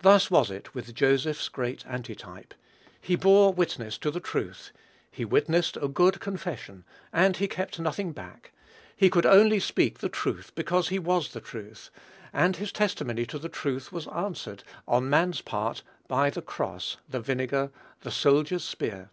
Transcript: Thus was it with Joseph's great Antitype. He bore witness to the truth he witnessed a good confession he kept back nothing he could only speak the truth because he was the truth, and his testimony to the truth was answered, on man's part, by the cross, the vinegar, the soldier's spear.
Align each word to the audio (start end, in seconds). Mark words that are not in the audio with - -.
Thus 0.00 0.32
was 0.32 0.50
it 0.50 0.74
with 0.74 0.96
Joseph's 0.96 1.48
great 1.48 1.86
Antitype. 1.86 2.54
He 3.00 3.14
bore 3.14 3.52
witness 3.54 3.96
to 3.98 4.10
the 4.10 4.18
truth 4.18 4.72
he 5.08 5.24
witnessed 5.24 5.76
a 5.76 5.86
good 5.86 6.18
confession 6.18 6.82
he 7.36 7.46
kept 7.46 7.76
back 7.76 7.78
nothing 7.80 8.16
he 8.96 9.08
could 9.08 9.24
only 9.24 9.60
speak 9.60 9.98
the 10.00 10.08
truth 10.08 10.50
because 10.56 10.88
he 10.88 10.98
was 10.98 11.32
the 11.32 11.40
truth, 11.40 11.90
and 12.32 12.56
his 12.56 12.72
testimony 12.72 13.24
to 13.26 13.38
the 13.38 13.48
truth 13.48 13.92
was 13.92 14.08
answered, 14.08 14.64
on 14.88 15.08
man's 15.08 15.40
part, 15.40 15.84
by 16.08 16.30
the 16.30 16.42
cross, 16.42 16.96
the 17.08 17.20
vinegar, 17.20 17.70
the 18.00 18.10
soldier's 18.10 18.64
spear. 18.64 19.10